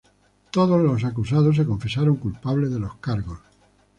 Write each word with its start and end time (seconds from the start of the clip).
Todos 0.49 0.81
los 0.81 1.03
acusados 1.03 1.57
se 1.57 1.65
confesaron 1.67 2.15
culpables 2.15 2.71
de 2.71 2.79
los 2.79 2.95
cargos. 2.95 3.37